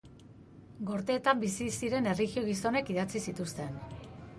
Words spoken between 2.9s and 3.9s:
idatzi zituzten.